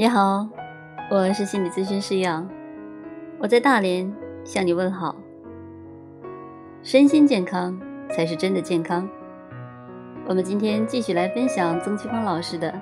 [0.00, 0.48] 你好，
[1.10, 2.48] 我是心理咨询师杨，
[3.38, 4.10] 我在大连
[4.44, 5.14] 向你问好。
[6.82, 7.78] 身心健康
[8.08, 9.06] 才是真的健康。
[10.26, 12.72] 我们今天继续来分享曾奇芳老师的《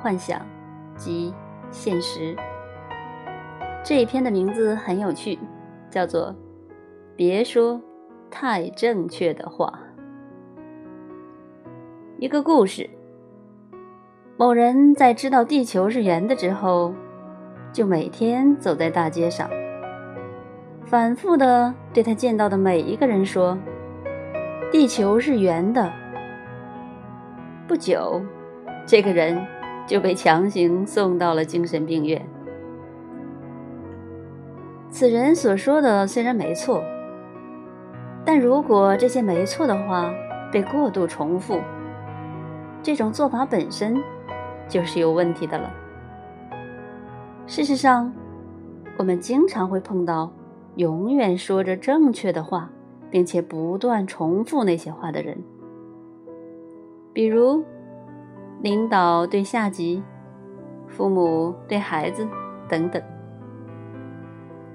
[0.00, 0.40] 幻想
[0.96, 1.34] 及
[1.72, 2.36] 现实》
[3.84, 5.40] 这一篇的名字很有趣，
[5.90, 6.32] 叫做
[7.16, 7.82] “别说
[8.30, 9.80] 太正确的话”。
[12.20, 12.88] 一个故事。
[14.38, 16.92] 某人在知道地球是圆的之后，
[17.72, 19.48] 就每天走在大街上，
[20.84, 23.56] 反复的对他见到的每一个人说
[24.70, 25.90] ：“地球是圆的。”
[27.66, 28.20] 不久，
[28.84, 29.42] 这个人
[29.86, 32.20] 就被强行送到了精神病院。
[34.90, 36.84] 此人所说的虽然没错，
[38.22, 40.12] 但如果这些没错的话
[40.52, 41.58] 被过度重复，
[42.82, 43.96] 这种做法本身。
[44.68, 45.72] 就是有问题的了。
[47.46, 48.12] 事实上，
[48.98, 50.32] 我们经常会碰到
[50.74, 52.70] 永远说着正确的话，
[53.10, 55.38] 并且不断重复那些话的人，
[57.12, 57.64] 比如
[58.62, 60.02] 领导对下级、
[60.88, 62.26] 父母对孩子
[62.68, 63.00] 等等。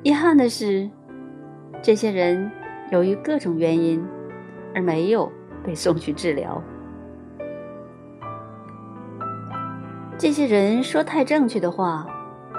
[0.03, 0.89] 遗憾的是，
[1.81, 2.50] 这些人
[2.92, 4.03] 由于各种原因
[4.73, 5.31] 而没有
[5.64, 6.62] 被送去治疗。
[10.22, 12.06] 这些人说太正确的话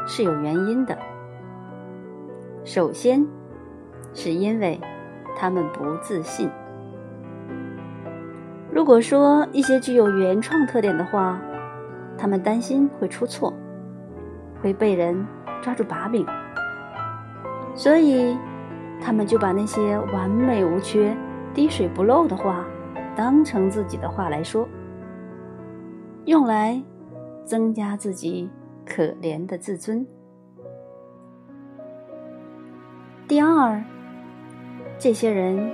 [0.05, 0.99] 是有原因的。
[2.65, 3.25] 首先，
[4.13, 4.81] 是因为
[5.37, 6.51] 他们不自信。
[8.69, 11.41] 如果说一些具有原创特点的话，
[12.19, 13.55] 他们担心会出错，
[14.61, 15.25] 会被人
[15.61, 16.27] 抓住把柄，
[17.77, 18.37] 所以
[19.01, 21.17] 他们就把那些完美无缺、
[21.55, 22.67] 滴水不漏的话
[23.15, 24.69] 当成自己的话来说，
[26.25, 26.83] 用来。
[27.45, 28.49] 增加自己
[28.85, 30.07] 可怜的自尊。
[33.29, 33.83] 第二，
[34.99, 35.71] 这些人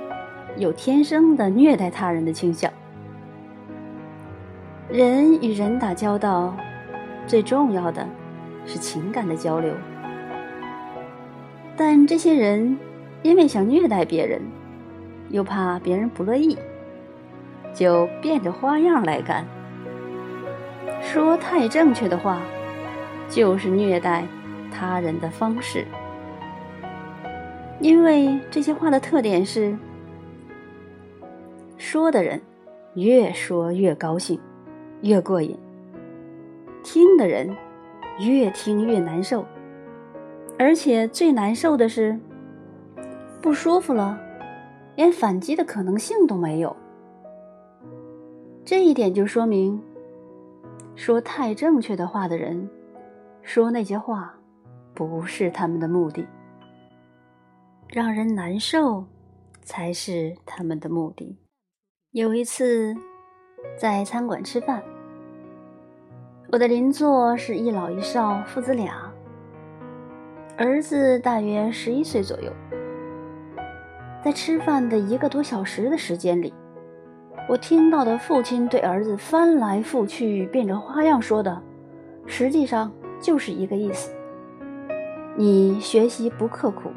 [0.57, 2.71] 有天生的虐待他人的倾向。
[4.89, 6.57] 人与人打交道，
[7.27, 8.09] 最重要的
[8.65, 9.75] 是情感的交流。
[11.77, 12.79] 但这些人
[13.23, 14.41] 因为想虐待别人，
[15.31, 16.57] 又怕别人不乐意，
[17.75, 19.45] 就变着花样来干。
[21.09, 22.43] 说太正确的话，
[23.31, 24.27] 就是虐待
[24.71, 25.87] 他人的方式。
[27.81, 29.75] 因为这些话的特点是：
[31.79, 32.39] 说的人
[32.93, 34.39] 越说越高兴，
[35.01, 35.57] 越过瘾；
[36.85, 37.57] 听的人
[38.19, 39.47] 越听越难受，
[40.59, 42.21] 而且最难受的是，
[43.41, 44.21] 不舒服了，
[44.95, 46.77] 连反击的可能性都没有。
[48.63, 49.83] 这一点就说明。
[50.99, 52.69] 说太正确的话的人，
[53.43, 54.35] 说那些话，
[54.95, 56.27] 不是他们的目的。
[57.87, 59.05] 让人难受，
[59.63, 61.39] 才是他们的目的。
[62.11, 62.97] 有一次，
[63.79, 64.83] 在餐馆吃饭，
[66.51, 69.09] 我的邻座是一老一少父子俩，
[70.57, 72.53] 儿子大约十一岁左右。
[74.25, 76.53] 在吃饭的一个多小时的时间里。
[77.49, 81.63] 我听到的父亲对儿子翻来覆去、变着花样说的，
[82.27, 82.93] 实际上
[83.23, 84.15] 就是一个意思：
[85.35, 86.91] 你学习不刻苦，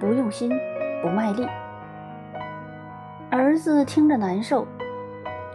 [0.00, 0.50] 不用心，
[1.00, 1.46] 不卖力。
[3.30, 4.66] 儿子听着难受，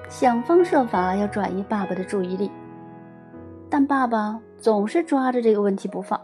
[0.08, 2.50] 想方设法要转移爸爸的注意力，
[3.70, 6.18] 但爸爸总是抓着这个问题不放。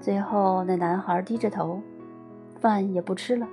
[0.00, 1.80] 最后，那男孩低着头，
[2.60, 3.48] 饭也不吃了。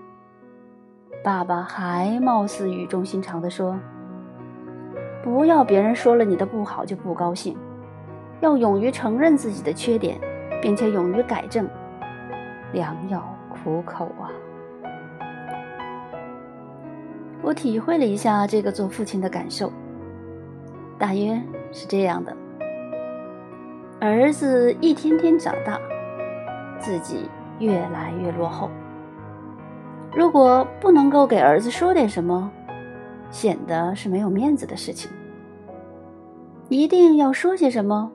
[1.24, 3.78] 爸爸还貌似语重心长地说
[5.24, 7.56] ：“不要别人说了你的不好就不高兴，
[8.40, 10.20] 要勇于承认自己的缺点，
[10.64, 11.70] 并且勇于改正。
[12.74, 14.34] 良药苦口啊！”
[17.44, 19.72] 我体会了一下这个做父亲的感受，
[20.98, 21.40] 大约
[21.72, 22.36] 是这样的：
[24.00, 25.80] 儿子一天天长大，
[26.80, 27.30] 自己
[27.60, 28.72] 越来越落后。
[30.14, 32.52] 如果不能够给儿子说点什么，
[33.30, 35.10] 显得是没有面子的事情。
[36.68, 38.12] 一定要说些什么，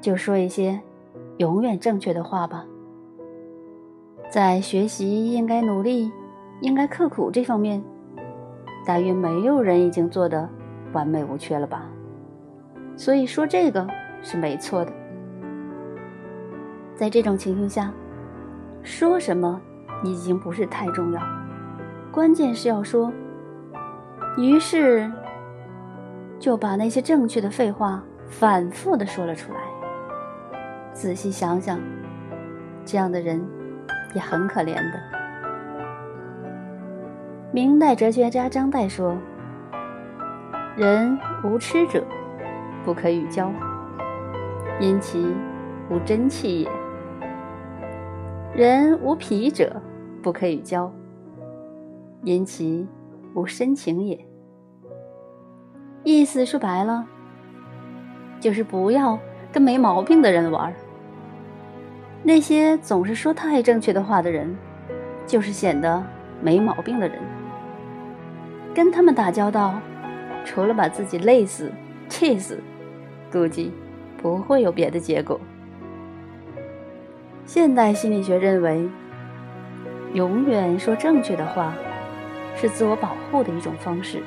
[0.00, 0.80] 就说一些
[1.38, 2.64] 永远正确的话吧。
[4.30, 6.10] 在学习应该努力、
[6.60, 7.82] 应该刻苦这方面，
[8.84, 10.48] 大约没有人已经做得
[10.92, 11.90] 完美无缺了吧。
[12.96, 13.86] 所以说这个
[14.22, 14.92] 是没错的。
[16.94, 17.92] 在这种情形下，
[18.82, 19.60] 说什么？
[20.02, 21.20] 已经不是太重要，
[22.10, 23.12] 关键是要说。
[24.36, 25.10] 于是
[26.38, 29.58] 就把那些正确的废话反复的说了出来。
[30.92, 31.80] 仔细想想，
[32.84, 33.42] 这样的人
[34.14, 35.00] 也很可怜的。
[37.50, 39.16] 明代哲学家张岱说
[40.76, 42.04] ：“人无痴者，
[42.84, 43.50] 不可与交，
[44.78, 45.34] 因其
[45.88, 46.70] 无真气也；
[48.56, 49.82] 人无癖者，
[50.22, 50.90] 不可与交，
[52.24, 52.88] 因其
[53.34, 54.18] 无深情也。”
[56.04, 57.06] 意思说白了，
[58.40, 59.18] 就是不要
[59.52, 60.72] 跟没毛病的人玩。
[62.22, 64.56] 那些总是说太正确的话的人，
[65.26, 66.02] 就是显得
[66.40, 67.18] 没毛病的人。
[68.74, 69.74] 跟他们打交道，
[70.46, 71.70] 除了把自己累死、
[72.08, 72.58] 气死，
[73.30, 73.70] 估计
[74.16, 75.38] 不会有别的结果。
[77.46, 78.88] 现代心理学认为，
[80.14, 81.72] 永远说正确的话，
[82.56, 84.20] 是自我保护的一种方式。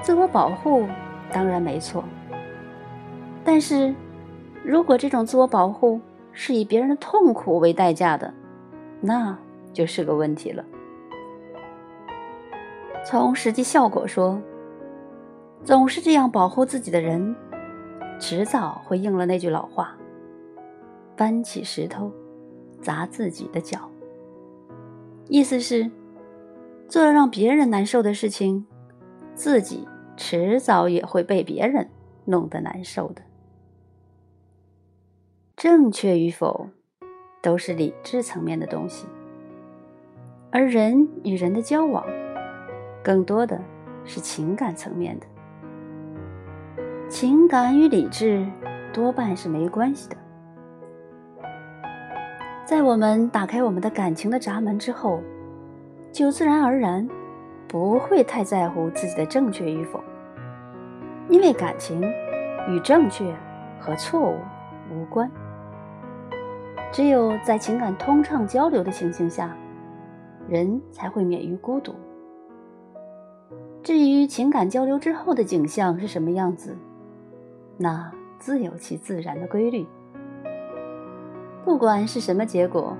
[0.00, 0.88] 自我保护
[1.30, 2.02] 当然没错，
[3.44, 3.94] 但是，
[4.64, 6.00] 如果这种自我保护
[6.32, 8.32] 是以别人的痛苦为代价的，
[9.00, 9.36] 那
[9.74, 10.64] 就是个问题了。
[13.04, 14.40] 从实际效果说，
[15.64, 17.36] 总是这样保护自己的人，
[18.18, 19.94] 迟早会应了那句老话
[21.22, 22.10] ：“搬起石头
[22.80, 23.88] 砸自己的脚。”
[25.30, 25.88] 意思是，
[26.88, 28.66] 做了让别人难受的事情，
[29.36, 29.86] 自己。
[30.14, 31.88] 迟早也会被别人
[32.26, 33.22] 弄得难受的。
[35.56, 36.68] 正确与否，
[37.42, 39.06] 都是理智层面的东西，
[40.50, 42.04] 而人与人的交往，
[43.02, 43.58] 更多的
[44.04, 45.26] 是情感层面的。
[47.08, 48.46] 情感与理智
[48.92, 50.16] 多半是没关系的。
[52.64, 55.20] 在我们打开我们的感情的闸门之后，
[56.12, 57.08] 就自然而然。
[57.68, 59.98] 不会太在乎自己的正确与否，
[61.30, 62.02] 因为感情
[62.68, 63.34] 与正确
[63.80, 64.36] 和错误
[64.94, 65.30] 无关。
[66.92, 69.56] 只有在情感通畅交流的情形下，
[70.46, 71.94] 人才会免于孤独。
[73.82, 76.76] 至于情感交流之后的景象是什么样子，
[77.78, 79.86] 那自有其自然的规律。
[81.64, 82.96] 不管是什么结果，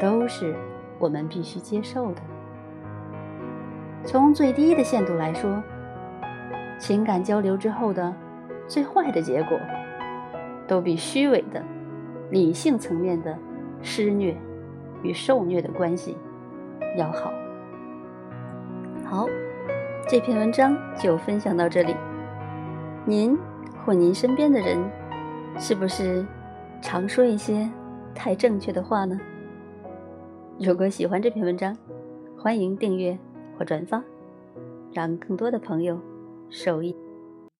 [0.00, 0.56] 都是
[0.98, 2.22] 我们必须接受的。
[4.02, 5.62] 从最低的限度来说，
[6.78, 8.14] 情感交流之后的
[8.66, 9.58] 最坏的结果，
[10.66, 11.62] 都比虚伪的
[12.30, 13.36] 理性层面的
[13.82, 14.34] 施虐
[15.02, 16.16] 与受虐的关系
[16.96, 17.30] 要好。
[19.04, 19.26] 好，
[20.08, 21.94] 这篇文章就分享到这里。
[23.04, 23.36] 您
[23.84, 24.78] 或您身边的人，
[25.58, 26.24] 是不是
[26.80, 27.68] 常说一些
[28.14, 29.18] 太正确的话呢？
[30.58, 31.76] 如果喜欢这篇文章，
[32.36, 33.18] 欢迎订阅。
[33.58, 34.02] 或转发，
[34.90, 36.00] 让更多的朋友
[36.48, 36.96] 受益。